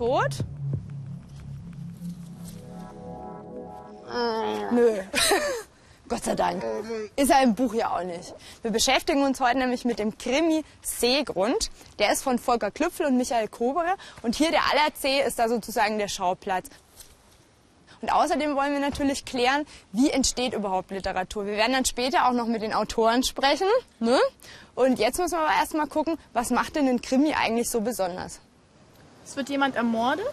Tot? 0.00 0.34
Nö. 4.72 4.96
Gott 6.08 6.24
sei 6.24 6.34
Dank. 6.34 6.64
Ist 7.16 7.30
er 7.30 7.42
im 7.42 7.54
Buch 7.54 7.74
ja 7.74 7.94
auch 7.94 8.02
nicht. 8.02 8.34
Wir 8.62 8.70
beschäftigen 8.70 9.22
uns 9.22 9.40
heute 9.40 9.58
nämlich 9.58 9.84
mit 9.84 9.98
dem 9.98 10.16
Krimi 10.16 10.64
Seegrund. 10.80 11.70
Der 11.98 12.10
ist 12.12 12.22
von 12.22 12.38
Volker 12.38 12.70
Klüpfel 12.70 13.04
und 13.04 13.18
Michael 13.18 13.48
Kobere. 13.48 13.94
Und 14.22 14.36
hier 14.36 14.50
der 14.50 14.62
Allersee 14.72 15.20
ist 15.20 15.38
da 15.38 15.50
sozusagen 15.50 15.98
der 15.98 16.08
Schauplatz. 16.08 16.68
Und 18.00 18.10
außerdem 18.10 18.56
wollen 18.56 18.72
wir 18.72 18.80
natürlich 18.80 19.26
klären, 19.26 19.66
wie 19.92 20.08
entsteht 20.08 20.54
überhaupt 20.54 20.92
Literatur. 20.92 21.44
Wir 21.44 21.58
werden 21.58 21.74
dann 21.74 21.84
später 21.84 22.26
auch 22.26 22.32
noch 22.32 22.46
mit 22.46 22.62
den 22.62 22.72
Autoren 22.72 23.22
sprechen. 23.22 23.68
Ne? 23.98 24.18
Und 24.74 24.98
jetzt 24.98 25.18
müssen 25.18 25.32
wir 25.32 25.40
aber 25.40 25.60
erstmal 25.60 25.88
gucken, 25.88 26.16
was 26.32 26.48
macht 26.48 26.76
denn 26.76 26.88
ein 26.88 27.02
Krimi 27.02 27.34
eigentlich 27.34 27.68
so 27.68 27.82
besonders? 27.82 28.40
Es 29.24 29.36
wird 29.36 29.48
jemand 29.48 29.76
ermordet 29.76 30.24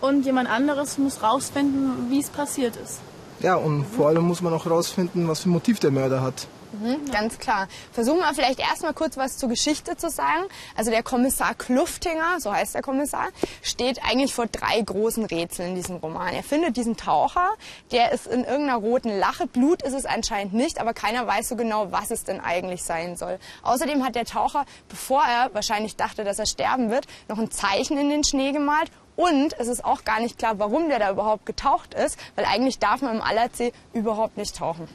und 0.00 0.24
jemand 0.24 0.48
anderes 0.48 0.98
muss 0.98 1.22
rausfinden, 1.22 2.10
wie 2.10 2.20
es 2.20 2.28
passiert 2.28 2.76
ist. 2.76 3.00
Ja, 3.40 3.56
und 3.56 3.84
vor 3.84 4.08
allem 4.08 4.24
muss 4.24 4.40
man 4.40 4.52
auch 4.52 4.66
rausfinden, 4.66 5.28
was 5.28 5.40
für 5.40 5.50
ein 5.50 5.52
Motiv 5.52 5.80
der 5.80 5.90
Mörder 5.90 6.22
hat. 6.22 6.46
Mhm, 6.74 7.10
ganz 7.10 7.38
klar. 7.38 7.68
Versuchen 7.92 8.18
wir 8.18 8.34
vielleicht 8.34 8.58
erstmal 8.58 8.94
kurz 8.94 9.16
was 9.16 9.38
zur 9.38 9.48
Geschichte 9.48 9.96
zu 9.96 10.10
sagen. 10.10 10.44
Also 10.76 10.90
der 10.90 11.04
Kommissar 11.04 11.54
Kluftinger, 11.54 12.40
so 12.40 12.52
heißt 12.52 12.74
der 12.74 12.82
Kommissar, 12.82 13.28
steht 13.62 14.04
eigentlich 14.04 14.34
vor 14.34 14.46
drei 14.46 14.80
großen 14.80 15.24
Rätseln 15.24 15.70
in 15.70 15.74
diesem 15.76 15.96
Roman. 15.96 16.34
Er 16.34 16.42
findet 16.42 16.76
diesen 16.76 16.96
Taucher, 16.96 17.50
der 17.92 18.10
ist 18.12 18.26
in 18.26 18.44
irgendeiner 18.44 18.78
roten 18.78 19.16
Lache. 19.16 19.46
Blut 19.46 19.82
ist 19.82 19.92
es 19.92 20.04
anscheinend 20.04 20.52
nicht, 20.52 20.80
aber 20.80 20.94
keiner 20.94 21.26
weiß 21.26 21.48
so 21.48 21.56
genau, 21.56 21.92
was 21.92 22.10
es 22.10 22.24
denn 22.24 22.40
eigentlich 22.40 22.82
sein 22.82 23.16
soll. 23.16 23.38
Außerdem 23.62 24.04
hat 24.04 24.16
der 24.16 24.24
Taucher, 24.24 24.64
bevor 24.88 25.22
er 25.22 25.54
wahrscheinlich 25.54 25.94
dachte, 25.94 26.24
dass 26.24 26.40
er 26.40 26.46
sterben 26.46 26.90
wird, 26.90 27.06
noch 27.28 27.38
ein 27.38 27.52
Zeichen 27.52 27.98
in 27.98 28.08
den 28.08 28.24
Schnee 28.24 28.50
gemalt 28.50 28.90
und 29.14 29.54
es 29.60 29.68
ist 29.68 29.84
auch 29.84 30.02
gar 30.04 30.18
nicht 30.18 30.38
klar, 30.38 30.58
warum 30.58 30.88
der 30.88 30.98
da 30.98 31.10
überhaupt 31.10 31.46
getaucht 31.46 31.94
ist, 31.94 32.18
weil 32.34 32.44
eigentlich 32.46 32.80
darf 32.80 33.00
man 33.00 33.16
im 33.16 33.22
Allersee 33.22 33.72
überhaupt 33.92 34.36
nicht 34.36 34.56
tauchen. 34.56 34.88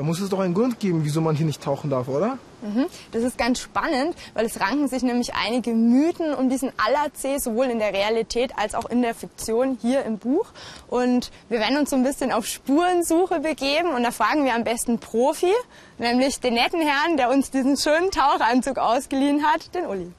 Da 0.00 0.06
muss 0.06 0.18
es 0.18 0.30
doch 0.30 0.40
einen 0.40 0.54
Grund 0.54 0.80
geben, 0.80 1.04
wieso 1.04 1.20
man 1.20 1.36
hier 1.36 1.44
nicht 1.44 1.62
tauchen 1.62 1.90
darf, 1.90 2.08
oder? 2.08 2.38
Mhm. 2.62 2.86
Das 3.12 3.22
ist 3.22 3.36
ganz 3.36 3.60
spannend, 3.60 4.16
weil 4.32 4.46
es 4.46 4.58
ranken 4.58 4.88
sich 4.88 5.02
nämlich 5.02 5.34
einige 5.34 5.74
Mythen 5.74 6.32
um 6.32 6.48
diesen 6.48 6.72
Allersee, 6.78 7.36
sowohl 7.36 7.66
in 7.66 7.80
der 7.80 7.92
Realität 7.92 8.52
als 8.56 8.74
auch 8.74 8.86
in 8.86 9.02
der 9.02 9.14
Fiktion 9.14 9.76
hier 9.82 10.06
im 10.06 10.16
Buch. 10.16 10.46
Und 10.88 11.30
wir 11.50 11.58
werden 11.58 11.76
uns 11.76 11.90
so 11.90 11.96
ein 11.96 12.02
bisschen 12.02 12.32
auf 12.32 12.46
Spurensuche 12.46 13.40
begeben 13.40 13.90
und 13.90 14.02
da 14.02 14.10
fragen 14.10 14.46
wir 14.46 14.54
am 14.54 14.64
besten 14.64 15.00
Profi, 15.00 15.52
nämlich 15.98 16.40
den 16.40 16.54
netten 16.54 16.80
Herrn, 16.80 17.18
der 17.18 17.28
uns 17.28 17.50
diesen 17.50 17.76
schönen 17.76 18.10
Tauchanzug 18.10 18.78
ausgeliehen 18.78 19.44
hat, 19.44 19.74
den 19.74 19.84
Uli. 19.84 20.10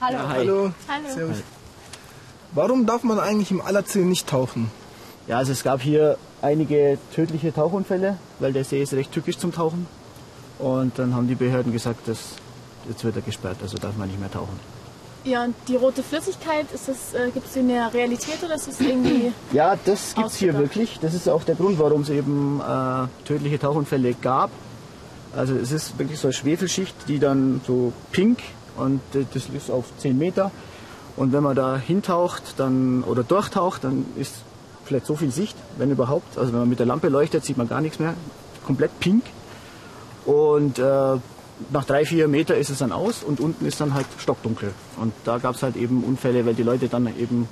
Hallo. 0.00 0.16
Ja, 0.16 0.28
hallo. 0.30 0.72
Hallo. 0.88 1.14
Servus. 1.14 1.42
Warum 2.52 2.86
darf 2.86 3.02
man 3.02 3.20
eigentlich 3.20 3.50
im 3.50 3.60
Allersee 3.60 4.06
nicht 4.06 4.26
tauchen? 4.26 4.70
Ja, 5.26 5.36
also 5.36 5.52
es 5.52 5.62
gab 5.62 5.82
hier 5.82 6.16
einige 6.42 6.98
tödliche 7.14 7.52
Tauchunfälle, 7.52 8.16
weil 8.38 8.52
der 8.52 8.64
See 8.64 8.82
ist 8.82 8.92
recht 8.92 9.12
tückisch 9.12 9.38
zum 9.38 9.52
Tauchen. 9.52 9.86
Und 10.58 10.98
dann 10.98 11.14
haben 11.14 11.28
die 11.28 11.34
Behörden 11.34 11.72
gesagt, 11.72 12.08
dass 12.08 12.18
jetzt 12.88 13.04
wird 13.04 13.16
er 13.16 13.22
gesperrt, 13.22 13.58
also 13.62 13.78
darf 13.78 13.96
man 13.96 14.08
nicht 14.08 14.20
mehr 14.20 14.30
tauchen. 14.30 14.58
Ja, 15.24 15.44
und 15.44 15.54
die 15.66 15.76
rote 15.76 16.02
Flüssigkeit, 16.02 16.66
äh, 16.66 17.30
gibt 17.30 17.46
es 17.46 17.56
in 17.56 17.68
der 17.68 17.92
Realität 17.92 18.42
oder 18.42 18.54
ist 18.54 18.68
es 18.68 18.80
irgendwie. 18.80 19.32
Ja, 19.52 19.76
das 19.84 20.14
gibt 20.14 20.28
es 20.28 20.36
hier 20.36 20.56
wirklich. 20.56 20.98
Das 21.00 21.12
ist 21.12 21.28
auch 21.28 21.44
der 21.44 21.54
Grund, 21.54 21.78
warum 21.78 22.02
es 22.02 22.08
eben 22.08 22.60
äh, 22.60 23.26
tödliche 23.26 23.58
Tauchunfälle 23.58 24.14
gab. 24.14 24.50
Also 25.36 25.54
es 25.54 25.72
ist 25.72 25.98
wirklich 25.98 26.18
so 26.18 26.28
eine 26.28 26.32
Schwefelschicht, 26.32 26.94
die 27.08 27.18
dann 27.18 27.60
so 27.66 27.92
pink 28.12 28.38
und 28.76 29.00
äh, 29.14 29.24
das 29.34 29.48
ist 29.48 29.70
auf 29.70 29.86
10 29.98 30.16
Meter. 30.16 30.50
Und 31.16 31.32
wenn 31.32 31.42
man 31.42 31.56
da 31.56 31.76
hintaucht 31.76 32.54
dann, 32.58 33.02
oder 33.02 33.24
durchtaucht, 33.24 33.82
dann 33.84 34.06
ist 34.16 34.34
vielleicht 34.88 35.06
so 35.06 35.14
viel 35.14 35.30
Sicht, 35.30 35.56
wenn 35.76 35.90
überhaupt. 35.90 36.36
Also 36.36 36.52
wenn 36.52 36.60
man 36.60 36.68
mit 36.68 36.78
der 36.78 36.86
Lampe 36.86 37.08
leuchtet, 37.08 37.44
sieht 37.44 37.56
man 37.56 37.68
gar 37.68 37.80
nichts 37.80 37.98
mehr. 37.98 38.14
Komplett 38.66 38.98
pink. 39.00 39.22
Und 40.26 40.78
äh, 40.78 41.16
nach 41.70 41.84
drei, 41.84 42.04
vier 42.04 42.28
Meter 42.28 42.56
ist 42.56 42.70
es 42.70 42.78
dann 42.78 42.92
aus 42.92 43.22
und 43.22 43.40
unten 43.40 43.64
ist 43.66 43.80
dann 43.80 43.94
halt 43.94 44.06
stockdunkel. 44.18 44.72
Und 45.00 45.12
da 45.24 45.38
gab 45.38 45.54
es 45.54 45.62
halt 45.62 45.76
eben 45.76 46.02
Unfälle, 46.04 46.44
weil 46.44 46.54
die 46.54 46.62
Leute 46.62 46.88
dann 46.88 47.06
eben 47.18 47.48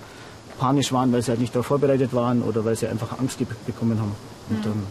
panisch 0.58 0.92
waren, 0.92 1.12
weil 1.12 1.22
sie 1.22 1.30
halt 1.30 1.40
nicht 1.40 1.54
darauf 1.54 1.66
vorbereitet 1.66 2.12
waren 2.14 2.42
oder 2.42 2.64
weil 2.64 2.76
sie 2.76 2.86
einfach 2.86 3.18
Angst 3.18 3.38
bekommen 3.66 4.00
haben. 4.00 4.14
Und 4.50 4.64
dann 4.64 4.82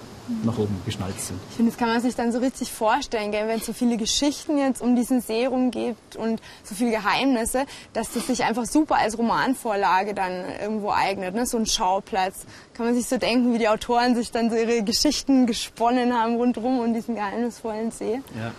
nach 0.44 0.58
oben 0.58 0.75
geschnallt 0.86 1.19
sind. 1.19 1.40
Ich 1.50 1.56
finde, 1.56 1.72
das 1.72 1.78
kann 1.78 1.90
man 1.90 2.02
sich 2.02 2.16
dann 2.16 2.31
so 2.31 2.40
richtig 2.40 2.72
vorstellen, 2.72 3.31
gell? 3.31 3.47
wenn 3.47 3.59
es 3.59 3.66
so 3.66 3.74
viele 3.74 3.97
Geschichten 3.97 4.58
jetzt 4.58 4.81
um 4.81 4.96
diesen 4.96 5.22
See 5.22 5.46
rum 5.46 5.72
gibt 5.72 6.16
und 6.16 6.41
so 6.63 6.75
viele 6.75 6.91
Geheimnisse, 6.91 7.66
dass 7.94 8.12
das 8.12 8.28
sich 8.28 8.44
einfach 8.44 8.66
super 8.66 8.96
als 8.96 9.18
Romanvorlage 9.18 10.13
dann 10.13 10.44
irgendwo 10.62 10.91
eignet, 10.91 11.36
ne? 11.36 11.46
so 11.46 11.58
ein 11.58 11.66
Schauplatz. 11.66 12.46
Kann 12.74 12.88
man 12.88 12.96
sich 12.96 13.08
so 13.08 13.18
denken, 13.18 13.53
wie 13.53 13.59
die 13.59 13.68
Autoren 13.68 14.16
sich 14.16 14.31
dann 14.31 14.50
so 14.50 14.56
ihre 14.56 14.84
Geschichten 14.84 15.46
gesponnen 15.46 16.13
haben 16.13 16.36
rundherum 16.36 16.80
um 16.80 16.94
diesen 16.94 17.16
geheimnisvollen 17.16 17.92
See. 17.92 18.22
Ja. 18.38 18.52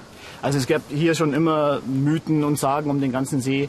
Also 0.43 0.59
es 0.59 0.67
gab 0.67 0.83
hier 0.89 1.15
schon 1.15 1.33
immer 1.35 1.81
Mythen 1.87 2.45
und 2.45 2.59
Sagen 2.59 2.91
um 2.91 3.01
den 3.01 3.13
ganzen 3.13 3.41
See. 3.41 3.69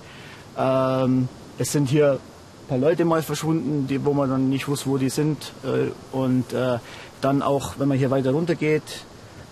Ähm, 0.57 1.29
es 1.57 1.71
sind 1.71 1.89
hier 1.89 2.19
paar 2.67 2.77
Leute 2.77 3.05
mal 3.05 3.21
verschwunden, 3.21 3.87
die, 3.87 4.03
wo 4.03 4.13
man 4.13 4.29
dann 4.29 4.49
nicht 4.49 4.67
wusste, 4.67 4.89
wo 4.89 4.97
die 4.97 5.09
sind. 5.09 5.53
Äh, 5.63 5.91
und 6.15 6.53
äh, 6.53 6.79
dann 7.21 7.41
auch, 7.41 7.75
wenn 7.77 7.87
man 7.87 7.97
hier 7.97 8.11
weiter 8.11 8.31
runter 8.31 8.55
geht, 8.55 9.05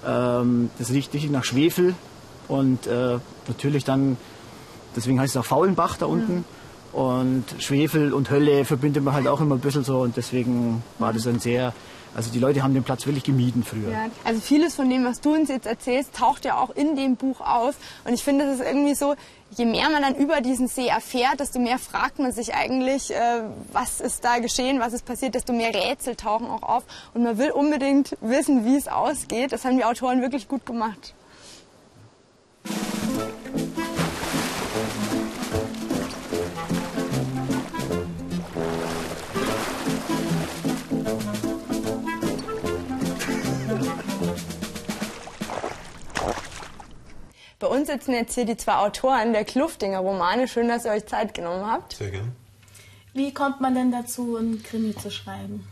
ähm, 0.06 0.70
das 0.78 0.92
riecht 0.92 1.14
richtig 1.14 1.32
nach 1.32 1.44
Schwefel 1.44 1.96
und 2.48 2.88
äh, 2.88 3.18
natürlich 3.48 3.84
dann, 3.84 4.18
deswegen 4.96 5.20
heißt 5.20 5.36
es 5.36 5.40
auch 5.40 5.46
Faulenbach 5.46 5.98
da 5.98 6.06
unten. 6.06 6.46
Und 6.96 7.44
Schwefel 7.60 8.14
und 8.14 8.30
Hölle 8.30 8.64
verbindet 8.64 9.04
man 9.04 9.14
halt 9.14 9.28
auch 9.28 9.42
immer 9.42 9.56
ein 9.56 9.60
bisschen 9.60 9.84
so 9.84 10.00
und 10.00 10.16
deswegen 10.16 10.82
war 10.98 11.12
das 11.12 11.28
ein 11.28 11.40
sehr 11.40 11.74
also 12.16 12.32
die 12.32 12.40
Leute 12.40 12.64
haben 12.64 12.74
den 12.74 12.84
Platz 12.84 13.06
wirklich 13.06 13.26
gemieden 13.26 13.66
früher. 13.66 13.92
Ja, 13.92 14.06
also 14.24 14.40
vieles 14.40 14.74
von 14.76 14.90
dem, 14.90 15.04
was 15.04 15.20
du 15.20 15.34
uns 15.34 15.50
jetzt 15.50 15.68
erzählst, 15.68 16.16
taucht 16.16 16.46
ja 16.46 16.58
auch 16.58 16.70
in 16.70 16.96
dem 16.96 17.18
Buch 17.18 17.42
auf. 17.42 17.76
Und 18.06 18.14
ich 18.14 18.24
finde, 18.24 18.46
das 18.46 18.62
ist 18.62 18.66
irgendwie 18.66 18.96
so, 18.96 19.16
je 19.58 19.66
mehr 19.66 19.90
man 19.90 20.02
dann 20.02 20.16
über 20.16 20.40
diesen 20.40 20.70
See 20.70 20.88
erfährt, 20.88 21.42
desto 21.42 21.60
mehr 21.60 21.78
fragt 21.78 22.20
man 22.20 22.32
sich 22.32 22.54
eigentlich, 22.54 23.14
äh, 23.14 23.42
was 23.74 24.00
ist 24.00 24.24
da 24.24 24.38
geschehen, 24.38 24.80
was 24.80 24.94
ist 24.94 25.06
passiert, 25.06 25.36
desto 25.36 25.52
mehr 25.52 25.74
Rätsel 25.74 26.16
tauchen 26.16 26.48
auch 26.48 26.64
auf. 26.64 26.84
Und 27.14 27.24
man 27.24 27.38
will 27.38 27.52
unbedingt 27.52 28.16
wissen, 28.22 28.64
wie 28.64 28.78
es 28.78 28.88
ausgeht. 28.88 29.52
Das 29.52 29.66
haben 29.66 29.76
die 29.76 29.84
Autoren 29.84 30.22
wirklich 30.22 30.48
gut 30.48 30.66
gemacht. 30.66 31.14
Bei 47.60 47.68
uns 47.68 47.88
sitzen 47.88 48.14
jetzt 48.14 48.36
hier 48.36 48.46
die 48.46 48.58
zwei 48.58 48.76
Autoren 48.76 49.32
der 49.32 49.46
Kluftinger 49.46 50.00
Romane. 50.00 50.48
Schön, 50.48 50.68
dass 50.68 50.86
ihr 50.86 50.92
euch 50.92 51.06
Zeit 51.06 51.34
genommen 51.34 51.66
habt. 51.66 51.94
Sehr 51.94 52.12
gerne. 52.12 52.32
Wie 53.14 53.34
kommt 53.34 53.62
man 53.62 53.76
denn 53.76 53.92
dazu, 53.92 54.36
ein 54.36 54.62
Krimi 54.62 54.94
zu 54.94 55.10
schreiben? 55.10 55.66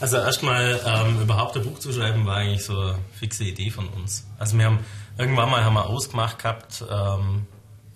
Also 0.00 0.16
erstmal 0.16 0.80
ähm, 0.86 1.22
überhaupt 1.22 1.56
ein 1.56 1.62
Buch 1.62 1.78
zu 1.78 1.92
schreiben 1.92 2.26
war 2.26 2.36
eigentlich 2.36 2.64
so 2.64 2.78
eine 2.78 2.98
fixe 3.12 3.44
Idee 3.44 3.70
von 3.70 3.88
uns. 3.88 4.26
Also 4.38 4.58
wir 4.58 4.66
haben 4.66 4.84
irgendwann 5.18 5.50
mal 5.50 5.64
haben 5.64 5.74
wir 5.74 5.86
ausgemacht 5.86 6.38
gehabt 6.38 6.84
ähm, 6.90 7.46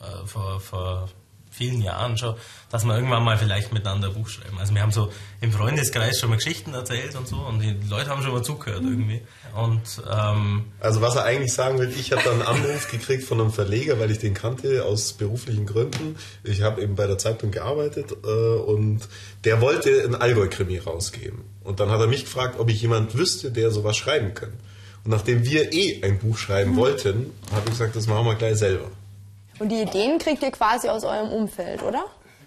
äh, 0.00 0.26
vor, 0.26 0.61
vor 0.61 1.08
vielen 1.54 1.80
Jahren 1.82 2.18
schon, 2.18 2.34
dass 2.70 2.84
wir 2.84 2.94
irgendwann 2.94 3.22
mal 3.22 3.38
vielleicht 3.38 3.72
miteinander 3.72 4.08
ein 4.08 4.14
Buch 4.14 4.28
schreiben. 4.28 4.58
Also 4.58 4.74
wir 4.74 4.82
haben 4.82 4.90
so 4.90 5.12
im 5.40 5.52
Freundeskreis 5.52 6.18
schon 6.18 6.30
mal 6.30 6.36
Geschichten 6.36 6.74
erzählt 6.74 7.14
und 7.14 7.28
so 7.28 7.36
und 7.36 7.60
die 7.60 7.76
Leute 7.88 8.10
haben 8.10 8.22
schon 8.22 8.32
mal 8.32 8.42
zugehört 8.42 8.82
mhm. 8.82 8.88
irgendwie. 8.88 9.22
Und, 9.54 9.82
ähm 10.10 10.64
also 10.80 11.00
was 11.00 11.14
er 11.14 11.24
eigentlich 11.24 11.52
sagen 11.52 11.78
will, 11.78 11.92
ich 11.96 12.10
habe 12.12 12.22
dann 12.24 12.42
einen 12.42 12.42
Anruf 12.42 12.90
gekriegt 12.90 13.24
von 13.24 13.40
einem 13.40 13.52
Verleger, 13.52 14.00
weil 14.00 14.10
ich 14.10 14.18
den 14.18 14.34
kannte 14.34 14.84
aus 14.84 15.12
beruflichen 15.12 15.66
Gründen. 15.66 16.16
Ich 16.42 16.62
habe 16.62 16.82
eben 16.82 16.96
bei 16.96 17.06
der 17.06 17.18
Zeitung 17.18 17.52
gearbeitet 17.52 18.12
äh, 18.24 18.26
und 18.26 19.08
der 19.44 19.60
wollte 19.60 20.02
ein 20.04 20.16
Allgäu-Krimi 20.16 20.78
rausgeben. 20.78 21.42
Und 21.62 21.78
dann 21.78 21.90
hat 21.90 22.00
er 22.00 22.08
mich 22.08 22.24
gefragt, 22.24 22.58
ob 22.58 22.68
ich 22.68 22.82
jemand 22.82 23.16
wüsste, 23.16 23.52
der 23.52 23.70
sowas 23.70 23.96
schreiben 23.96 24.34
kann. 24.34 24.52
Und 25.04 25.10
nachdem 25.10 25.44
wir 25.44 25.72
eh 25.72 26.02
ein 26.02 26.18
Buch 26.18 26.36
schreiben 26.36 26.72
mhm. 26.72 26.76
wollten, 26.76 27.30
habe 27.52 27.62
ich 27.66 27.70
gesagt, 27.70 27.94
das 27.94 28.06
machen 28.06 28.26
wir 28.26 28.34
gleich 28.34 28.56
selber. 28.56 28.90
Und 29.58 29.68
die 29.70 29.82
Ideen 29.82 30.18
kriegt 30.18 30.42
ihr 30.42 30.50
quasi 30.50 30.88
aus 30.88 31.04
eurem 31.04 31.30
Umfeld, 31.30 31.82
oder? 31.82 32.04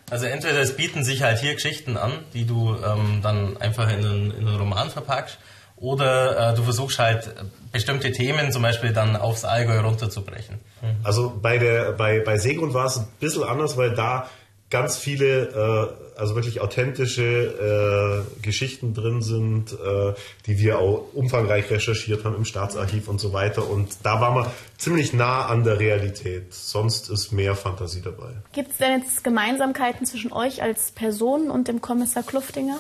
Also 0.10 0.26
entweder 0.26 0.60
es 0.60 0.76
bieten 0.76 1.04
sich 1.04 1.24
halt 1.24 1.40
hier 1.40 1.54
Geschichten 1.54 1.98
an, 1.98 2.14
die 2.34 2.46
du 2.46 2.76
ähm, 2.76 3.20
dann 3.22 3.58
einfach 3.58 3.90
in 3.90 4.06
einen, 4.06 4.32
in 4.32 4.48
einen, 4.48 4.58
Roman 4.58 4.90
verpackst, 4.90 5.38
oder 5.76 6.52
äh, 6.52 6.56
du 6.56 6.64
versuchst 6.64 6.98
halt 6.98 7.36
bestimmte 7.72 8.12
Themen 8.12 8.52
zum 8.52 8.64
Beispiel 8.64 8.94
dann 8.94 9.16
aufs 9.16 9.46
Allgäu 9.46 9.80
runterzubrechen. 9.82 10.60
Mhm. 10.82 10.88
Also 11.04 11.38
bei, 11.40 11.58
der, 11.58 11.92
bei, 11.92 12.20
bei 12.22 12.38
Seegrund 12.38 12.74
war 12.74 12.88
es 12.88 12.98
ein 12.98 13.08
bisschen 13.20 13.44
anders, 13.44 13.78
weil 13.78 13.94
da 13.94 14.28
ganz 14.70 14.98
viele, 14.98 15.96
äh, 16.16 16.20
also 16.20 16.36
wirklich 16.36 16.60
authentische 16.60 18.26
äh, 18.38 18.42
Geschichten 18.42 18.94
drin 18.94 19.22
sind, 19.22 19.72
äh, 19.72 20.14
die 20.46 20.60
wir 20.60 20.80
auch 20.80 21.14
umfangreich 21.14 21.70
recherchiert 21.70 22.26
haben 22.26 22.36
im 22.36 22.46
Staatsarchiv 22.46 23.08
und 23.08 23.20
so 23.20 23.34
weiter. 23.34 23.70
Und 23.70 23.90
da 24.04 24.20
waren 24.20 24.36
wir 24.36 24.52
ziemlich 24.78 25.14
nah 25.14 25.46
an 25.46 25.64
der 25.64 25.80
Realität. 25.80 26.54
Sonst 26.54 27.10
ist 27.10 27.32
mehr 27.32 27.56
Fantasie 27.56 28.02
dabei. 28.02 28.34
Gibt 28.52 28.72
es 28.72 28.78
denn 28.78 29.02
jetzt 29.02 29.24
Gemeinsamkeiten 29.24 30.06
zwischen 30.06 30.34
euch 30.34 30.62
als 30.62 30.92
Person 30.92 31.50
und 31.50 31.68
dem 31.68 31.82
Kommissar 31.82 32.24
Kluftinger? 32.24 32.80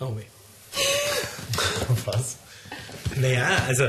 Oh 0.00 0.16
weh. 0.16 0.22
Was? 2.04 2.36
Naja, 3.16 3.46
also 3.68 3.84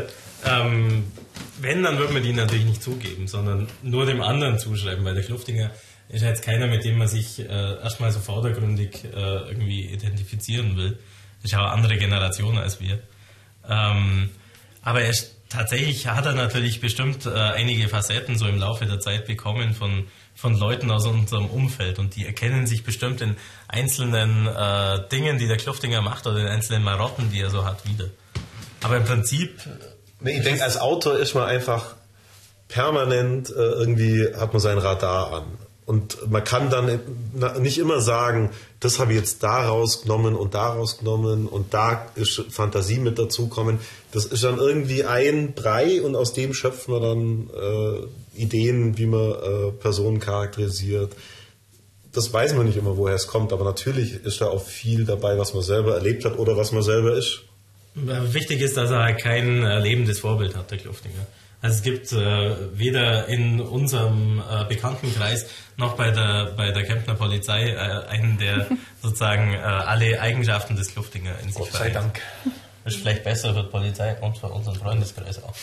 ähm, 0.46 1.12
wenn, 1.60 1.84
dann 1.84 1.98
würde 1.98 2.14
man 2.14 2.24
die 2.24 2.34
natürlich 2.34 2.66
nicht 2.66 2.84
zugeben, 2.84 3.28
sondern 3.28 3.68
nur 3.82 4.06
dem 4.06 4.22
anderen 4.22 4.60
zuschreiben, 4.60 5.04
weil 5.04 5.16
der 5.16 5.24
Kluftinger 5.24 5.72
ist 6.10 6.22
jetzt 6.22 6.44
keiner, 6.44 6.68
mit 6.68 6.84
dem 6.84 6.98
man 6.98 7.07
sich 7.07 7.40
äh, 7.40 7.44
erstmal 7.46 8.12
so 8.12 8.19
vordergründig 8.19 9.04
äh, 9.06 9.10
irgendwie 9.50 9.86
identifizieren 9.86 10.78
will. 10.78 10.98
Ist 11.44 11.52
ja 11.52 11.60
auch 11.60 11.66
eine 11.66 11.74
andere 11.74 11.98
Generation 11.98 12.57
als 12.57 12.80
wir. 12.80 13.00
Ähm, 13.68 14.30
aber 14.81 15.02
er 15.02 15.10
ist, 15.10 15.36
tatsächlich 15.50 16.07
hat 16.07 16.25
er 16.25 16.34
natürlich 16.34 16.80
bestimmt 16.80 17.25
äh, 17.25 17.31
einige 17.31 17.88
Facetten 17.88 18.38
so 18.38 18.48
im 18.48 18.60
Laufe 18.60 18.86
der 18.86 19.00
Zeit 19.00 19.25
bekommen 19.25 19.74
von, 19.74 20.07
von 20.36 20.57
Leuten 20.57 20.92
aus 20.92 21.06
unserem 21.06 21.48
Umfeld 21.48 21.98
und 21.98 22.16
die 22.16 22.25
erkennen 22.25 22.68
sich 22.68 22.84
bestimmt 22.84 23.22
in 23.22 23.36
einzelnen 23.68 24.48
äh, 24.48 25.08
Dingen, 25.12 25.38
die 25.40 25.48
der 25.48 25.58
Kluftinger 25.58 26.01
macht 26.01 26.28
oder 26.28 26.40
in 26.40 26.48
einzelnen 26.48 26.84
Marotten, 26.84 27.31
die 27.31 27.42
er 27.42 27.50
so 27.50 27.66
hat, 27.66 27.88
wieder. 27.88 28.10
Aber 28.84 28.98
im 28.98 29.06
Prinzip. 29.06 29.60
Ich 30.24 30.44
denke, 30.44 30.63
als 30.63 30.78
Autor 30.78 31.18
ist 31.18 31.34
man 31.34 31.46
einfach 31.46 31.96
permanent 32.68 33.50
äh, 33.50 33.54
irgendwie 33.54 34.28
hat 34.36 34.54
man 34.54 34.60
sein 34.60 34.78
Radar 34.78 35.34
an. 35.34 35.65
Und 35.86 36.32
man 36.32 36.44
kann 36.44 36.72
dann 36.72 37.00
nicht 37.62 37.78
immer 37.78 38.02
sagen, 38.02 38.50
das 38.80 38.98
habe 38.98 39.14
ich 39.14 39.20
jetzt 39.20 39.44
da 39.44 39.68
rausgenommen 39.68 40.36
und 40.36 40.56
da 40.56 40.70
rausgenommen 40.70 41.48
und 41.48 41.76
da 41.76 42.08
ist 42.16 42.44
Fantasie 42.50 42.98
mit 42.98 43.20
dazukommen. 43.20 43.78
Das 44.12 44.26
ist 44.26 44.44
dann 44.44 44.58
irgendwie 44.58 45.04
ein 45.04 45.54
Brei 45.54 46.02
und 46.02 46.16
aus 46.16 46.34
dem 46.34 46.56
schöpfen 46.56 46.96
wir 46.96 47.02
dann 47.02 47.50
äh, 47.52 48.42
Ideen, 48.42 48.98
wie 48.98 49.06
man 49.06 49.32
äh, 49.32 49.72
Personen 49.80 50.20
charakterisiert. 50.20 51.14
Das 52.12 52.34
weiß 52.34 52.56
man 52.56 52.66
nicht 52.66 52.78
immer, 52.78 52.98
woher 52.98 53.16
es 53.16 53.28
kommt, 53.28 53.54
aber 53.54 53.64
natürlich 53.64 54.14
ist 54.26 54.42
da 54.42 54.48
auch 54.48 54.66
viel 54.66 55.06
dabei, 55.06 55.38
was 55.38 55.54
man 55.54 55.62
selber 55.62 55.94
erlebt 55.94 56.26
hat 56.26 56.40
oder 56.40 56.58
was 56.58 56.72
man 56.72 56.82
selber 56.82 57.16
ist. 57.16 57.42
Wichtig 57.94 58.62
ist, 58.62 58.76
dass 58.76 58.90
er 58.90 59.14
kein 59.14 59.62
lebendes 59.84 60.20
Vorbild 60.20 60.56
hat, 60.56 60.72
der 60.72 60.80
Kluftinger. 60.80 61.28
Also 61.66 61.78
es 61.78 61.82
gibt 61.82 62.12
äh, 62.12 62.78
weder 62.78 63.28
in 63.28 63.60
unserem 63.60 64.40
äh, 64.40 64.66
Bekanntenkreis 64.66 65.48
noch 65.78 65.96
bei 65.96 66.12
der, 66.12 66.54
bei 66.56 66.70
der 66.70 66.84
Kemptner 66.84 67.16
Polizei 67.16 67.70
äh, 67.70 68.06
einen, 68.08 68.38
der 68.38 68.68
sozusagen 69.02 69.56
äh, 69.56 69.58
alle 69.58 70.22
Eigenschaften 70.22 70.76
des 70.76 70.90
Kluftinger 70.90 71.40
in 71.40 71.48
sich 71.48 71.56
Gott 71.56 71.72
sei 71.72 71.90
vereint. 71.90 71.96
Dank. 71.96 72.22
Das 72.84 72.94
ist 72.94 73.02
vielleicht 73.02 73.24
besser 73.24 73.56
für 73.56 73.64
die 73.64 73.70
Polizei 73.70 74.16
und 74.22 74.38
für 74.38 74.46
unseren 74.46 74.76
Freundeskreis 74.76 75.44
auch. 75.44 75.56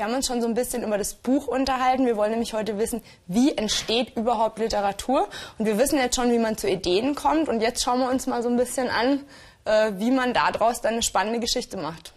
Wir 0.00 0.06
haben 0.06 0.14
uns 0.14 0.28
schon 0.28 0.40
so 0.40 0.48
ein 0.48 0.54
bisschen 0.54 0.82
über 0.82 0.96
das 0.96 1.12
Buch 1.12 1.46
unterhalten. 1.46 2.06
Wir 2.06 2.16
wollen 2.16 2.30
nämlich 2.30 2.54
heute 2.54 2.78
wissen, 2.78 3.02
wie 3.26 3.54
entsteht 3.54 4.16
überhaupt 4.16 4.58
Literatur. 4.58 5.28
Und 5.58 5.66
wir 5.66 5.76
wissen 5.76 5.98
jetzt 5.98 6.16
schon, 6.16 6.32
wie 6.32 6.38
man 6.38 6.56
zu 6.56 6.70
Ideen 6.70 7.14
kommt. 7.14 7.50
Und 7.50 7.60
jetzt 7.60 7.82
schauen 7.82 7.98
wir 7.98 8.08
uns 8.08 8.26
mal 8.26 8.42
so 8.42 8.48
ein 8.48 8.56
bisschen 8.56 8.88
an, 8.88 9.20
äh, 9.66 9.92
wie 9.98 10.10
man 10.10 10.32
daraus 10.32 10.80
dann 10.80 10.94
eine 10.94 11.02
spannende 11.02 11.38
Geschichte 11.38 11.76
macht. 11.76 12.14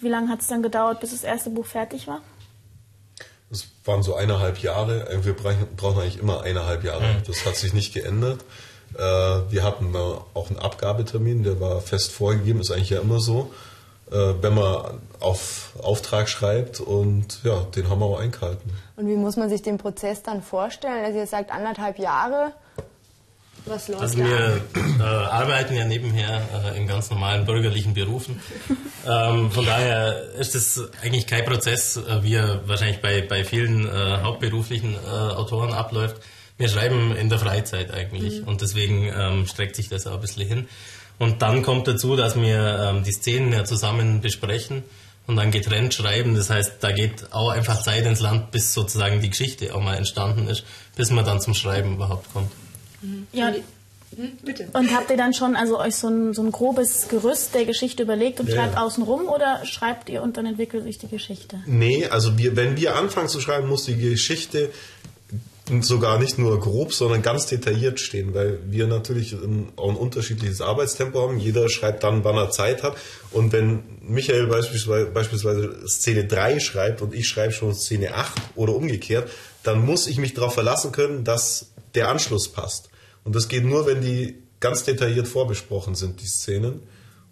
Wie 0.00 0.08
lange 0.08 0.28
hat 0.30 0.40
es 0.40 0.48
dann 0.48 0.64
gedauert, 0.64 0.98
bis 0.98 1.12
das 1.12 1.22
erste 1.22 1.48
Buch 1.50 1.66
fertig 1.66 2.08
war? 2.08 2.22
Es 3.52 3.68
waren 3.84 4.02
so 4.02 4.16
eineinhalb 4.16 4.58
Jahre. 4.58 5.06
Wir 5.22 5.36
brauchen 5.36 6.00
eigentlich 6.00 6.18
immer 6.18 6.42
eineinhalb 6.42 6.82
Jahre. 6.82 7.04
Mhm. 7.04 7.22
Das 7.24 7.46
hat 7.46 7.54
sich 7.54 7.72
nicht 7.72 7.94
geändert. 7.94 8.40
Äh, 8.94 8.98
wir 8.98 9.62
hatten 9.62 9.94
auch 9.94 10.50
einen 10.50 10.58
Abgabetermin, 10.58 11.44
der 11.44 11.60
war 11.60 11.80
fest 11.80 12.10
vorgegeben, 12.10 12.58
ist 12.58 12.72
eigentlich 12.72 12.90
ja 12.90 13.00
immer 13.00 13.20
so. 13.20 13.52
Äh, 14.10 14.34
wenn 14.40 14.54
man 14.54 15.00
auf 15.18 15.72
Auftrag 15.82 16.28
schreibt 16.28 16.80
und 16.80 17.40
ja, 17.42 17.62
den 17.74 17.88
haben 17.88 18.00
wir 18.00 18.06
auch 18.06 18.20
eingehalten. 18.20 18.70
Und 18.96 19.08
wie 19.08 19.16
muss 19.16 19.36
man 19.36 19.48
sich 19.48 19.62
den 19.62 19.78
Prozess 19.78 20.22
dann 20.22 20.42
vorstellen? 20.42 21.04
Also 21.04 21.18
ihr 21.18 21.26
sagt 21.26 21.50
anderthalb 21.50 21.98
Jahre. 21.98 22.52
Was 23.64 23.88
läuft 23.88 24.02
also 24.02 24.18
wir 24.18 24.60
äh, 24.76 25.02
arbeiten 25.02 25.74
ja 25.74 25.84
nebenher 25.84 26.40
äh, 26.72 26.78
in 26.78 26.86
ganz 26.86 27.10
normalen 27.10 27.46
bürgerlichen 27.46 27.94
Berufen. 27.94 28.40
ähm, 29.08 29.50
von 29.50 29.66
daher 29.66 30.22
ist 30.38 30.54
es 30.54 30.80
eigentlich 31.02 31.26
kein 31.26 31.44
Prozess, 31.44 31.96
äh, 31.96 32.22
wie 32.22 32.34
er 32.34 32.60
wahrscheinlich 32.68 33.00
bei, 33.00 33.22
bei 33.22 33.42
vielen 33.42 33.88
äh, 33.88 34.18
hauptberuflichen 34.22 34.94
äh, 34.94 35.08
Autoren 35.08 35.72
abläuft. 35.72 36.18
Wir 36.58 36.68
schreiben 36.68 37.14
in 37.16 37.28
der 37.28 37.40
Freizeit 37.40 37.92
eigentlich 37.92 38.42
mhm. 38.42 38.48
und 38.48 38.62
deswegen 38.62 39.12
ähm, 39.12 39.46
streckt 39.46 39.74
sich 39.74 39.88
das 39.88 40.06
auch 40.06 40.14
ein 40.14 40.20
bisschen 40.20 40.46
hin. 40.46 40.68
Und 41.18 41.42
dann 41.42 41.62
kommt 41.62 41.88
dazu, 41.88 42.16
dass 42.16 42.36
wir 42.36 42.90
ähm, 42.90 43.04
die 43.04 43.12
Szenen 43.12 43.52
ja 43.52 43.64
zusammen 43.64 44.20
besprechen 44.20 44.82
und 45.26 45.36
dann 45.36 45.50
getrennt 45.50 45.94
schreiben. 45.94 46.34
Das 46.34 46.50
heißt, 46.50 46.74
da 46.80 46.92
geht 46.92 47.32
auch 47.32 47.50
einfach 47.50 47.82
Zeit 47.82 48.04
ins 48.06 48.20
Land, 48.20 48.50
bis 48.50 48.74
sozusagen 48.74 49.20
die 49.20 49.30
Geschichte 49.30 49.74
auch 49.74 49.80
mal 49.80 49.94
entstanden 49.94 50.46
ist, 50.48 50.64
bis 50.94 51.10
man 51.10 51.24
dann 51.24 51.40
zum 51.40 51.54
Schreiben 51.54 51.94
überhaupt 51.94 52.32
kommt. 52.32 52.52
Ja, 53.32 53.52
hm, 54.14 54.32
Bitte. 54.44 54.68
Und 54.72 54.94
habt 54.94 55.10
ihr 55.10 55.16
dann 55.16 55.34
schon 55.34 55.56
also 55.56 55.78
euch 55.78 55.96
so 55.96 56.08
ein, 56.08 56.32
so 56.32 56.42
ein 56.42 56.52
grobes 56.52 57.08
Gerüst 57.08 57.54
der 57.54 57.64
Geschichte 57.64 58.04
überlegt 58.04 58.38
und 58.38 58.48
ja. 58.48 58.54
schreibt 58.54 58.78
außenrum 58.78 59.26
oder 59.26 59.64
schreibt 59.64 60.08
ihr 60.08 60.22
und 60.22 60.36
dann 60.36 60.46
entwickelt 60.46 60.84
sich 60.84 60.98
die 60.98 61.08
Geschichte? 61.08 61.58
Nee, 61.66 62.06
also 62.06 62.38
wir, 62.38 62.56
wenn 62.56 62.76
wir 62.76 62.96
anfangen 62.96 63.28
zu 63.28 63.40
schreiben, 63.40 63.68
muss 63.68 63.84
die 63.84 63.96
Geschichte 63.96 64.70
sogar 65.80 66.18
nicht 66.18 66.38
nur 66.38 66.60
grob, 66.60 66.92
sondern 66.92 67.22
ganz 67.22 67.46
detailliert 67.46 67.98
stehen, 67.98 68.34
weil 68.34 68.60
wir 68.68 68.86
natürlich 68.86 69.32
ein, 69.32 69.72
auch 69.76 69.90
ein 69.90 69.96
unterschiedliches 69.96 70.60
Arbeitstempo 70.60 71.20
haben. 71.20 71.38
Jeder 71.38 71.68
schreibt 71.68 72.04
dann, 72.04 72.22
wann 72.22 72.36
er 72.36 72.50
Zeit 72.50 72.82
hat. 72.84 72.96
Und 73.32 73.52
wenn 73.52 73.82
Michael 74.00 74.46
beispielsweise, 74.46 75.06
beispielsweise 75.06 75.88
Szene 75.88 76.26
3 76.26 76.60
schreibt 76.60 77.02
und 77.02 77.14
ich 77.14 77.26
schreibe 77.26 77.52
schon 77.52 77.74
Szene 77.74 78.14
8 78.14 78.32
oder 78.54 78.74
umgekehrt, 78.74 79.28
dann 79.64 79.84
muss 79.84 80.06
ich 80.06 80.18
mich 80.18 80.34
darauf 80.34 80.54
verlassen 80.54 80.92
können, 80.92 81.24
dass 81.24 81.72
der 81.94 82.08
Anschluss 82.08 82.48
passt. 82.48 82.88
Und 83.24 83.34
das 83.34 83.48
geht 83.48 83.64
nur, 83.64 83.86
wenn 83.86 84.00
die 84.00 84.36
ganz 84.60 84.84
detailliert 84.84 85.26
vorbesprochen 85.26 85.96
sind, 85.96 86.20
die 86.20 86.26
Szenen. 86.26 86.80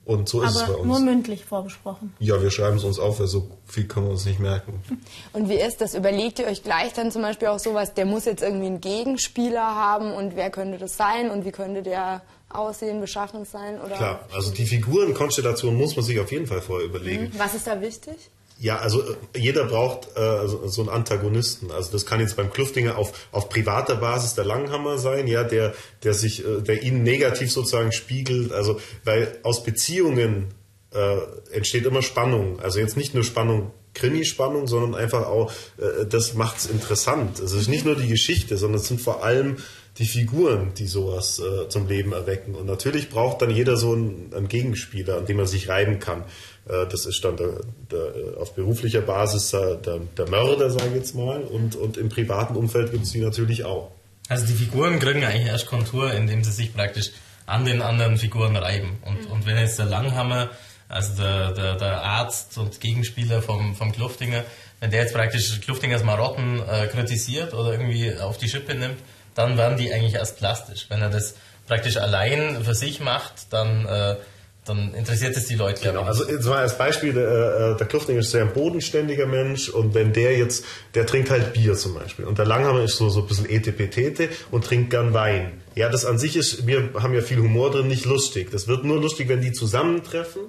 Und 0.05 0.29
so 0.29 0.43
ist 0.43 0.51
Aber 0.51 0.61
es 0.61 0.67
bei 0.67 0.75
uns. 0.75 0.87
Nur 0.87 1.01
mündlich 1.01 1.45
vorbesprochen. 1.45 2.15
Ja, 2.19 2.41
wir 2.43 2.51
schreiben 2.51 2.77
es 2.77 2.85
uns 2.85 2.99
auf, 2.99 3.21
weil 3.21 3.27
so 3.27 3.49
viel 3.67 3.87
können 3.87 4.07
wir 4.07 4.13
uns 4.13 4.27
nicht 4.27 4.39
merken. 4.39 4.83
Und 5.33 5.49
wie 5.49 5.55
ist 5.55 5.81
das? 5.81 5.95
Überlegt 5.95 6.39
ihr 6.39 6.47
euch 6.47 6.63
gleich 6.63 6.93
dann 6.93 7.11
zum 7.11 7.23
Beispiel 7.23 7.49
auch 7.49 7.59
sowas, 7.59 7.95
der 7.95 8.05
muss 8.05 8.27
jetzt 8.27 8.43
irgendwie 8.43 8.67
einen 8.67 8.81
Gegenspieler 8.81 9.75
haben 9.75 10.13
und 10.13 10.37
wer 10.37 10.51
könnte 10.51 10.79
das 10.79 10.97
sein 10.97 11.31
und 11.31 11.45
wie 11.45 11.53
könnte 11.53 11.83
der 11.83 12.23
aussehen, 12.51 13.01
beschaffen 13.01 13.45
sein? 13.45 13.81
Oder? 13.81 13.97
Klar, 13.97 14.29
also 14.33 14.53
die 14.53 14.67
Figurenkonstellation 14.67 15.75
muss 15.75 15.97
man 15.97 16.05
sich 16.05 16.21
auf 16.21 16.31
jeden 16.31 16.47
Fall 16.47 16.61
vorher 16.61 16.87
überlegen. 16.87 17.25
Mhm. 17.25 17.39
Was 17.39 17.55
ist 17.55 17.67
da 17.67 17.81
wichtig? 17.81 18.31
Ja, 18.59 18.79
also 18.79 19.03
äh, 19.03 19.17
jeder 19.37 19.65
braucht 19.65 20.17
äh, 20.17 20.47
so 20.47 20.81
einen 20.81 20.91
Antagonisten. 20.91 21.71
Also 21.71 21.91
das 21.93 22.07
kann 22.07 22.21
jetzt 22.21 22.37
beim 22.37 22.51
Kluftinger 22.51 22.97
auf, 22.97 23.29
auf 23.33 23.49
privater 23.49 23.97
Basis 23.97 24.35
der 24.35 24.45
Langhammer 24.45 24.99
sein, 24.99 25.27
ja, 25.27 25.45
der, 25.45 25.75
der 26.03 26.15
sich, 26.15 26.45
äh, 26.45 26.63
der 26.63 26.83
ihn 26.83 27.03
negativ 27.03 27.53
sozusagen 27.53 27.93
spiegelt. 27.93 28.53
Also 28.53 28.81
weil 29.05 29.39
aus 29.43 29.65
Beziehungen 29.65 30.55
äh, 30.93 31.17
entsteht 31.53 31.85
immer 31.85 32.03
Spannung. 32.03 32.61
Also 32.61 32.79
jetzt 32.79 32.97
nicht 32.97 33.15
nur 33.15 33.25
Spannung, 33.25 33.73
Krimi-Spannung, 33.95 34.67
sondern 34.67 34.95
einfach 34.95 35.27
auch, 35.27 35.53
äh, 35.79 36.07
das 36.07 36.35
macht 36.35 36.59
es 36.59 36.67
interessant. 36.67 37.41
Also 37.41 37.57
es 37.57 37.63
ist 37.63 37.69
nicht 37.69 37.85
nur 37.85 37.97
die 37.97 38.09
Geschichte, 38.09 38.57
sondern 38.57 38.81
es 38.81 38.89
sind 38.89 39.01
vor 39.01 39.25
allem 39.25 39.57
die 39.99 40.07
Figuren, 40.07 40.73
die 40.77 40.87
sowas 40.87 41.39
äh, 41.39 41.69
zum 41.69 41.87
Leben 41.87 42.13
erwecken. 42.13 42.55
Und 42.55 42.67
natürlich 42.67 43.11
braucht 43.11 43.43
dann 43.43 43.51
jeder 43.51 43.77
so 43.77 43.93
einen, 43.93 44.33
einen 44.35 44.49
Gegenspieler, 44.49 45.19
an 45.19 45.27
dem 45.27 45.39
er 45.39 45.47
sich 45.47 45.69
reiben 45.69 46.01
kann. 46.01 46.25
Äh, 46.69 46.87
das 46.91 47.07
ist 47.07 47.25
dann 47.25 47.37
der, 47.37 47.61
der, 47.91 48.41
auf 48.41 48.55
beruflicher 48.55 49.01
Basis 49.01 49.51
der, 49.51 49.77
der 50.17 50.29
Mörder, 50.29 50.71
sage 50.71 50.89
ich 50.89 50.97
jetzt 50.97 51.15
mal. 51.15 51.41
Und, 51.43 51.77
und 51.77 51.97
im 51.97 52.09
privaten 52.09 52.57
Umfeld 52.57 52.93
gibt 52.93 53.05
es 53.05 53.13
die 53.13 53.21
natürlich 53.21 53.65
auch. 53.65 53.91
Also 54.29 54.47
die 54.47 54.55
Figuren 54.55 54.99
kriegen 54.99 55.25
eigentlich 55.25 55.49
erst 55.49 55.67
Kontur, 55.67 56.13
indem 56.13 56.43
sie 56.45 56.53
sich 56.53 56.75
praktisch 56.75 57.11
an 57.47 57.65
den 57.65 57.83
anderen 57.83 58.17
Figuren 58.17 58.57
reiben. 58.57 58.99
Und, 59.05 59.27
mhm. 59.27 59.33
und 59.33 59.47
wenn 59.47 59.59
jetzt 59.59 59.79
der 59.79 59.87
Langhammer, 59.87 60.51
also 60.89 61.23
der, 61.23 61.53
der, 61.53 61.77
der 61.77 62.03
Arzt 62.03 62.57
und 62.57 62.81
Gegenspieler 62.81 63.43
vom, 63.43 63.75
vom 63.75 63.93
Kluftinger, 63.93 64.45
wenn 64.81 64.91
der 64.91 65.03
jetzt 65.03 65.15
praktisch 65.15 65.61
Kluftingers 65.61 66.03
Marotten 66.05 66.63
äh, 66.67 66.87
kritisiert 66.87 67.53
oder 67.55 67.73
irgendwie 67.73 68.17
auf 68.17 68.39
die 68.39 68.49
Schippe 68.49 68.75
nimmt, 68.75 68.99
dann 69.35 69.57
werden 69.59 69.77
die 69.77 69.93
eigentlich 69.93 70.15
erst 70.15 70.39
plastisch. 70.39 70.87
Wenn 70.89 71.03
er 71.03 71.11
das 71.11 71.35
praktisch 71.67 71.97
allein 71.97 72.65
für 72.65 72.75
sich 72.75 73.01
macht, 73.01 73.53
dann 73.53 73.87
äh, 73.87 74.17
dann 74.65 74.95
interessiert 74.95 75.37
es 75.37 75.47
die 75.47 75.57
Leute. 75.57 75.83
Genau, 75.83 76.03
also 76.03 76.27
jetzt 76.29 76.47
mal 76.47 76.59
als 76.59 76.79
Beispiel, 76.79 77.13
der, 77.13 77.73
äh, 77.75 77.77
der 77.77 77.87
Kluftinger 77.87 78.21
ist 78.21 78.31
sehr 78.31 78.43
ein 78.43 78.53
bodenständiger 78.53 79.27
Mensch 79.27 79.69
und 79.69 79.95
wenn 79.95 80.13
der 80.13 80.37
jetzt, 80.39 80.65
der 80.95 81.07
trinkt 81.07 81.31
halt 81.31 81.53
Bier 81.53 81.75
zum 81.75 81.95
Beispiel 81.95 82.25
und 82.25 82.39
der 82.39 82.47
Langhammer 82.47 82.83
ist 82.83 82.97
so, 82.97 83.11
so 83.11 83.21
ein 83.21 83.27
bisschen 83.27 83.49
etepetete 83.49 84.31
und 84.51 84.65
trinkt 84.65 84.91
gern 84.91 85.13
Wein. 85.13 85.61
Ja, 85.75 85.89
das 85.91 86.07
an 86.07 86.19
sich 86.19 86.37
ist, 86.37 86.67
wir 86.67 86.91
haben 86.95 87.15
ja 87.15 87.21
viel 87.21 87.39
Humor 87.39 87.71
drin, 87.73 87.89
nicht 87.89 88.07
lustig. 88.07 88.51
Das 88.53 88.67
wird 88.69 88.85
nur 88.85 89.01
lustig, 89.01 89.29
wenn 89.29 89.43
die 89.43 89.53
zusammentreffen 89.53 90.43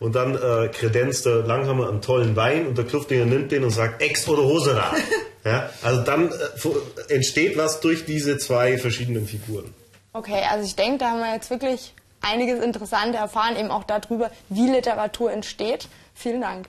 und 0.00 0.14
dann 0.16 0.34
äh, 0.34 0.68
kredenzt 0.68 1.24
der 1.24 1.36
Langhammer 1.36 1.88
einen 1.88 2.02
tollen 2.02 2.36
Wein 2.36 2.66
und 2.66 2.76
der 2.76 2.84
Kluftinger 2.84 3.24
nimmt 3.24 3.52
den 3.52 3.64
und 3.64 3.70
sagt 3.70 4.02
Ex 4.02 4.28
oder 4.28 4.42
Hosera. 4.42 4.92
ja, 5.44 5.70
also 5.82 6.02
dann 6.02 6.30
äh, 6.30 7.14
entsteht 7.14 7.56
was 7.56 7.80
durch 7.80 8.04
diese 8.04 8.36
zwei 8.36 8.76
verschiedenen 8.76 9.26
Figuren. 9.26 9.72
Okay, 10.12 10.42
also 10.50 10.66
ich 10.66 10.76
denke, 10.76 10.98
da 10.98 11.12
haben 11.12 11.20
wir 11.20 11.32
jetzt 11.32 11.48
wirklich 11.48 11.94
einiges 12.22 12.62
Interessante 12.62 13.18
erfahren, 13.18 13.56
eben 13.56 13.70
auch 13.70 13.84
darüber, 13.84 14.30
wie 14.48 14.68
Literatur 14.68 15.32
entsteht. 15.32 15.88
Vielen 16.14 16.40
Dank. 16.40 16.68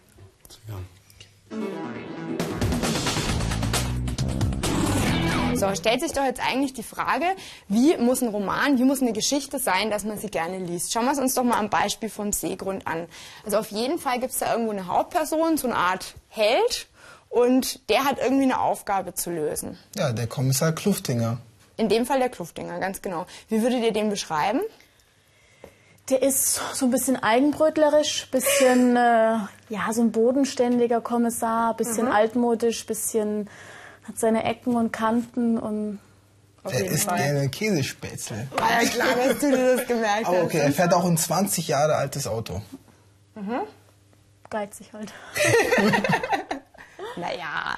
Ja. 0.68 0.76
So, 5.56 5.76
stellt 5.76 6.02
sich 6.02 6.12
doch 6.12 6.26
jetzt 6.26 6.42
eigentlich 6.42 6.74
die 6.74 6.84
Frage, 6.84 7.26
wie 7.70 7.96
muss 7.98 8.22
ein 8.22 8.30
Roman, 8.30 8.80
wie 8.80 8.84
muss 8.84 9.02
eine 9.02 9.14
Geschichte 9.14 9.60
sein, 9.60 9.92
dass 9.92 10.04
man 10.04 10.18
sie 10.18 10.30
gerne 10.30 10.58
liest? 10.58 10.92
Schauen 10.92 11.06
wir 11.06 11.12
es 11.12 11.20
uns 11.20 11.36
doch 11.36 11.44
mal 11.44 11.58
am 11.58 11.70
Beispiel 11.70 12.10
vom 12.10 12.34
Seegrund 12.34 12.86
an. 12.88 13.08
Also 13.46 13.58
auf 13.60 13.70
jeden 13.70 14.00
Fall 14.00 14.20
gibt 14.20 14.34
es 14.34 14.40
da 14.40 14.52
irgendwo 14.52 14.72
eine 14.72 14.88
Hauptperson, 14.88 15.58
so 15.58 15.68
eine 15.68 15.78
Art 15.78 16.16
Held, 16.28 16.88
und 17.34 17.90
der 17.90 18.06
hat 18.06 18.20
irgendwie 18.20 18.44
eine 18.44 18.60
Aufgabe 18.60 19.16
zu 19.16 19.32
lösen. 19.32 19.78
Ja, 19.96 20.12
der 20.12 20.28
Kommissar 20.28 20.72
Kluftinger. 20.72 21.40
In 21.78 21.90
dem 21.90 22.06
Fall 22.06 22.20
der 22.20 22.30
Kluftinger, 22.30 22.80
ganz 22.80 23.02
genau. 23.02 23.26
Wie 23.50 23.62
würdet 23.64 23.84
ihr 23.84 23.92
den 23.92 24.10
beschreiben? 24.10 24.62
Der 26.10 26.22
ist 26.22 26.60
so 26.74 26.86
ein 26.86 26.92
bisschen 26.92 27.22
eigenbrötlerisch, 27.22 28.28
bisschen 28.30 28.96
äh, 28.98 29.38
ja 29.70 29.94
so 29.94 30.02
ein 30.02 30.12
bodenständiger 30.12 31.02
Kommissar, 31.02 31.76
bisschen 31.76 32.06
mhm. 32.06 32.12
altmodisch, 32.12 32.86
bisschen 32.86 33.50
hat 34.04 34.20
seine 34.20 34.44
Ecken 34.44 34.76
und 34.76 34.92
Kanten 34.92 35.58
und 35.58 36.00
er 36.66 36.86
ist 36.86 37.08
gerne 37.10 37.50
Käsespätzle. 37.50 38.48
War 38.56 38.84
ja 38.84 38.90
klar, 38.90 39.16
dass 39.16 39.40
du 39.40 39.52
dir 39.52 39.76
das 39.76 39.88
gemerkt 39.88 40.26
hast. 40.26 40.28
Aber 40.28 40.44
okay, 40.44 40.60
er 40.60 40.72
fährt 40.72 40.94
auch 40.94 41.04
ein 41.04 41.18
20 41.18 41.68
Jahre 41.68 41.96
altes 41.96 42.26
Auto. 42.26 42.62
Mhm. 43.36 43.62
Geizig 44.50 44.94
halt. 44.94 45.12
naja, 47.18 47.78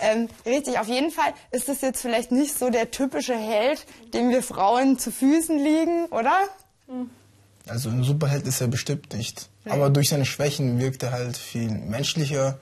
ähm, 0.00 0.28
richtig, 0.46 0.78
auf 0.78 0.86
jeden 0.86 1.10
Fall 1.10 1.32
ist 1.50 1.68
das 1.68 1.80
jetzt 1.80 2.02
vielleicht 2.02 2.30
nicht 2.30 2.56
so 2.56 2.70
der 2.70 2.90
typische 2.90 3.34
Held, 3.34 3.84
dem 4.12 4.30
wir 4.30 4.42
Frauen 4.42 4.98
zu 4.98 5.10
Füßen 5.10 5.58
liegen, 5.58 6.06
oder? 6.06 6.36
Mhm. 6.86 7.10
Also 7.66 7.88
ein 7.88 8.02
Superheld 8.02 8.46
ist 8.46 8.60
er 8.60 8.68
bestimmt 8.68 9.14
nicht. 9.14 9.48
Nee. 9.64 9.72
Aber 9.72 9.90
durch 9.90 10.10
seine 10.10 10.26
Schwächen 10.26 10.78
wirkt 10.78 11.02
er 11.02 11.12
halt 11.12 11.36
viel 11.36 11.70
menschlicher 11.70 12.58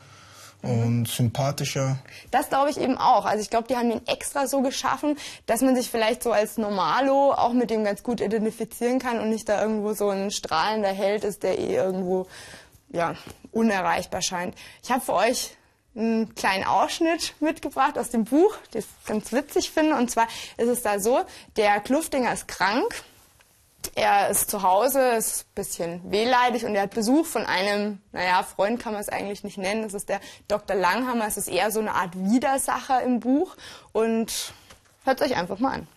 und 0.62 1.08
sympathischer. 1.08 1.98
Das 2.30 2.48
glaube 2.48 2.70
ich 2.70 2.78
eben 2.78 2.96
auch. 2.96 3.24
Also 3.24 3.42
ich 3.42 3.50
glaube, 3.50 3.66
die 3.68 3.76
haben 3.76 3.90
ihn 3.90 4.00
extra 4.06 4.46
so 4.46 4.62
geschaffen, 4.62 5.16
dass 5.46 5.60
man 5.60 5.74
sich 5.74 5.90
vielleicht 5.90 6.22
so 6.22 6.30
als 6.30 6.56
Normalo 6.56 7.32
auch 7.32 7.52
mit 7.52 7.70
dem 7.70 7.82
ganz 7.82 8.04
gut 8.04 8.20
identifizieren 8.20 9.00
kann 9.00 9.18
und 9.18 9.28
nicht 9.28 9.48
da 9.48 9.60
irgendwo 9.60 9.92
so 9.92 10.08
ein 10.10 10.30
strahlender 10.30 10.92
Held 10.92 11.24
ist, 11.24 11.42
der 11.42 11.58
eh 11.58 11.74
irgendwo 11.74 12.28
ja, 12.90 13.16
unerreichbar 13.50 14.22
scheint. 14.22 14.54
Ich 14.84 14.92
habe 14.92 15.00
für 15.00 15.14
euch 15.14 15.56
einen 15.96 16.34
kleinen 16.34 16.64
Ausschnitt 16.64 17.34
mitgebracht 17.40 17.98
aus 17.98 18.10
dem 18.10 18.24
Buch, 18.24 18.56
das 18.70 18.84
ich 18.84 19.06
ganz 19.06 19.32
witzig 19.32 19.70
finde. 19.70 19.96
Und 19.96 20.10
zwar 20.10 20.28
ist 20.56 20.68
es 20.68 20.82
da 20.82 21.00
so, 21.00 21.22
der 21.56 21.80
Kluftinger 21.80 22.32
ist 22.32 22.46
krank 22.46 23.02
er 23.94 24.30
ist 24.30 24.50
zu 24.50 24.62
Hause, 24.62 25.00
ist 25.16 25.42
ein 25.42 25.54
bisschen 25.54 26.10
wehleidig 26.10 26.64
und 26.64 26.74
er 26.74 26.82
hat 26.82 26.94
Besuch 26.94 27.26
von 27.26 27.44
einem, 27.46 28.00
naja, 28.12 28.42
Freund 28.42 28.80
kann 28.80 28.92
man 28.92 29.00
es 29.00 29.08
eigentlich 29.08 29.44
nicht 29.44 29.58
nennen. 29.58 29.82
Das 29.82 29.94
ist 29.94 30.08
der 30.08 30.20
Dr. 30.48 30.76
Langhammer. 30.76 31.26
Es 31.26 31.36
ist 31.36 31.48
eher 31.48 31.70
so 31.70 31.80
eine 31.80 31.94
Art 31.94 32.10
Widersacher 32.14 33.02
im 33.02 33.20
Buch 33.20 33.56
und 33.92 34.52
hört 35.04 35.22
euch 35.22 35.36
einfach 35.36 35.58
mal 35.58 35.74
an. 35.74 35.88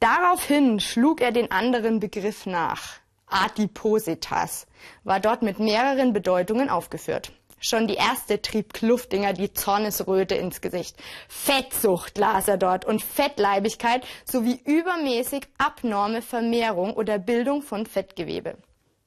Daraufhin 0.00 0.80
schlug 0.80 1.20
er 1.20 1.32
den 1.32 1.50
anderen 1.50 2.00
Begriff 2.00 2.46
nach. 2.46 2.94
Adipositas 3.26 4.66
war 5.02 5.20
dort 5.20 5.42
mit 5.42 5.58
mehreren 5.58 6.12
Bedeutungen 6.12 6.68
aufgeführt. 6.68 7.32
Schon 7.60 7.88
die 7.88 7.94
erste 7.94 8.42
trieb 8.42 8.74
Kluftinger 8.74 9.32
die 9.32 9.52
Zornesröte 9.52 10.34
ins 10.34 10.60
Gesicht. 10.60 10.96
Fettsucht 11.28 12.18
las 12.18 12.48
er 12.48 12.58
dort 12.58 12.84
und 12.84 13.02
Fettleibigkeit 13.02 14.06
sowie 14.24 14.60
übermäßig 14.64 15.46
abnorme 15.58 16.20
Vermehrung 16.20 16.94
oder 16.94 17.18
Bildung 17.18 17.62
von 17.62 17.86
Fettgewebe. 17.86 18.58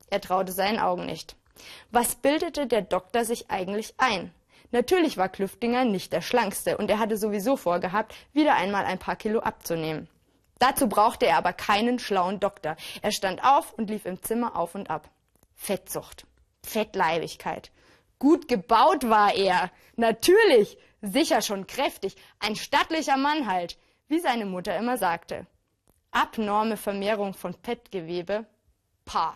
Er 0.09 0.21
traute 0.21 0.51
seinen 0.51 0.79
Augen 0.79 1.05
nicht. 1.05 1.35
Was 1.91 2.15
bildete 2.15 2.67
der 2.67 2.81
Doktor 2.81 3.25
sich 3.25 3.49
eigentlich 3.49 3.93
ein? 3.97 4.31
Natürlich 4.71 5.17
war 5.17 5.29
Klüftinger 5.29 5.85
nicht 5.85 6.11
der 6.11 6.21
schlankste 6.21 6.77
und 6.77 6.89
er 6.89 6.99
hatte 6.99 7.17
sowieso 7.17 7.55
vorgehabt, 7.55 8.13
wieder 8.33 8.55
einmal 8.55 8.85
ein 8.85 8.99
paar 8.99 9.15
Kilo 9.15 9.39
abzunehmen. 9.39 10.09
Dazu 10.59 10.89
brauchte 10.89 11.25
er 11.25 11.37
aber 11.37 11.53
keinen 11.53 11.99
schlauen 11.99 12.39
Doktor. 12.39 12.75
Er 13.01 13.11
stand 13.11 13.43
auf 13.43 13.73
und 13.73 13.89
lief 13.89 14.05
im 14.05 14.21
Zimmer 14.21 14.55
auf 14.55 14.75
und 14.75 14.89
ab. 14.89 15.09
Fettsucht. 15.55 16.25
Fettleibigkeit. 16.63 17.71
Gut 18.19 18.47
gebaut 18.47 19.09
war 19.09 19.35
er. 19.35 19.71
Natürlich. 19.95 20.77
Sicher 21.01 21.41
schon 21.41 21.67
kräftig. 21.67 22.15
Ein 22.39 22.55
stattlicher 22.55 23.17
Mann 23.17 23.47
halt. 23.47 23.77
Wie 24.07 24.19
seine 24.19 24.45
Mutter 24.45 24.77
immer 24.77 24.97
sagte. 24.97 25.45
Abnorme 26.11 26.77
Vermehrung 26.77 27.33
von 27.33 27.53
Fettgewebe. 27.53 28.45
Pa. 29.05 29.35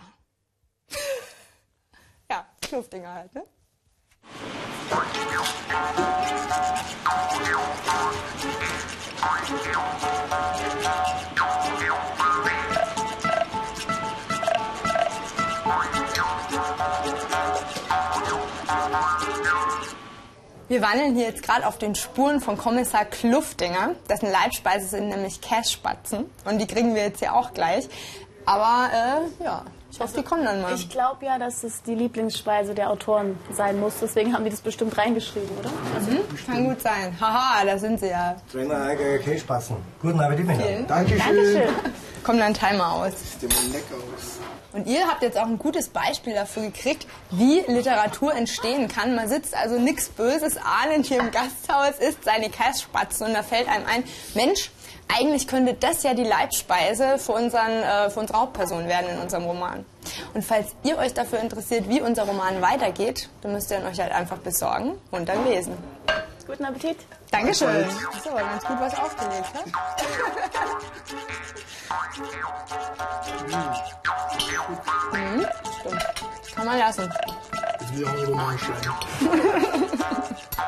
ja, 2.32 2.48
Kluftinger 2.62 3.14
halt, 3.14 3.36
ne? 3.36 3.44
Wir 20.72 20.82
wandeln 20.82 21.16
hier 21.16 21.26
jetzt 21.26 21.44
gerade 21.44 21.68
auf 21.68 21.78
den 21.78 21.96
Spuren 21.96 22.40
von 22.40 22.58
Kommissar 22.58 23.04
Kluftinger. 23.04 23.94
Dessen 24.10 24.32
Leibspeise 24.32 24.88
sind 24.88 25.10
nämlich 25.10 25.42
Kässpatzen. 25.42 26.30
Und 26.46 26.60
die 26.60 26.66
kriegen 26.66 26.96
wir 26.96 27.02
jetzt 27.02 27.20
hier 27.20 27.36
auch 27.36 27.54
gleich. 27.54 27.90
Aber 28.46 28.90
äh, 28.94 29.44
ja, 29.44 29.66
ich 29.92 30.00
hoffe, 30.00 30.14
die 30.18 30.24
kommen 30.24 30.46
dann 30.46 30.62
mal. 30.62 30.74
Ich 30.74 30.90
glaube 30.90 31.26
ja, 31.26 31.38
dass 31.38 31.64
es 31.64 31.84
die 31.84 31.96
Lieblingsspeise 31.96 32.74
der 32.74 32.90
Autoren 32.90 33.38
sein 33.52 33.80
muss. 33.80 33.96
Deswegen 34.02 34.34
haben 34.34 34.44
die 34.46 34.50
das 34.50 34.62
bestimmt 34.62 34.98
reingeschrieben, 34.98 35.50
oder? 35.60 35.70
Also, 35.96 36.12
mhm, 36.12 36.46
kann 36.46 36.64
gut 36.66 36.82
sein. 36.82 37.16
Haha, 37.20 37.66
da 37.66 37.78
sind 37.78 38.00
sie 38.00 38.08
ja. 38.08 38.36
Trainer 38.52 38.84
Eiger 38.84 39.18
Kässpatzen. 39.20 39.76
Guten 40.02 40.20
Appetit, 40.20 40.48
Männer. 40.48 40.64
Dankeschön. 40.88 41.20
Dankeschön. 41.20 41.70
Kommt 42.24 42.40
dann 42.40 42.54
Timer 42.54 42.94
aus. 42.94 43.12
Das 43.12 43.32
sieht 43.34 43.44
immer 43.44 43.74
lecker 43.74 43.96
aus. 43.96 44.40
Und 44.74 44.88
ihr 44.88 45.06
habt 45.06 45.22
jetzt 45.22 45.38
auch 45.38 45.48
ein 45.48 45.58
gutes 45.58 45.90
Beispiel 45.90 46.34
dafür 46.34 46.64
gekriegt, 46.64 47.06
wie 47.32 47.60
Literatur 47.68 48.34
entstehen 48.34 48.88
kann. 48.88 49.16
Man 49.16 49.28
sitzt 49.28 49.54
also 49.54 49.78
nichts 49.78 50.08
Böses 50.08 50.56
ahnend 50.58 51.06
hier 51.06 51.20
im 51.20 51.32
Gasthaus, 51.32 52.00
isst 52.00 52.24
seine 52.24 52.50
Kässpatzen 52.50 53.28
und 53.28 53.34
da 53.34 53.44
fällt 53.44 53.68
einem 53.68 53.86
ein, 53.86 54.04
Mensch, 54.34 54.72
eigentlich 55.14 55.48
könnte 55.48 55.74
das 55.74 56.04
ja 56.04 56.14
die 56.14 56.24
Leibspeise 56.24 57.18
für, 57.18 57.34
unseren, 57.34 57.84
äh, 57.84 58.10
für 58.10 58.20
unsere 58.22 58.40
Hauptperson 58.40 58.88
werden 58.88 59.10
in 59.10 59.20
unserem 59.20 59.44
Roman. 59.44 59.86
Und 60.34 60.44
falls 60.44 60.68
ihr 60.84 60.98
euch 60.98 61.14
dafür 61.14 61.40
interessiert, 61.40 61.90
wie 61.90 62.02
unser 62.02 62.24
Roman 62.24 62.62
weitergeht, 62.62 63.30
dann 63.42 63.54
müsst 63.54 63.72
ihr 63.72 63.80
ihn 63.80 63.86
euch 63.86 64.00
halt 64.00 64.12
einfach 64.12 64.38
besorgen 64.38 64.94
und 65.12 65.28
dann 65.28 65.46
lesen. 65.46 65.78
Guten 66.48 66.66
Appetit. 66.66 66.98
Dankeschön. 67.30 67.86
Hast 68.14 68.28
aber 68.28 68.42
ganz 68.42 68.64
gut 68.64 68.78
was 68.80 69.00
aufgelegt, 69.00 69.54
ne? 69.54 69.62
mhm, 75.14 75.48
stimmt. 75.80 76.06
Kann 76.56 76.66
man 76.66 76.80
lassen. 76.80 77.14
Ich 77.82 77.98
will 77.98 78.06
auch 78.06 78.12
einen 78.12 78.26
Roman 78.26 78.60
schreiben. 78.60 78.96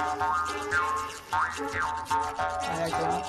ja, 0.00 0.16
klar. 2.88 3.20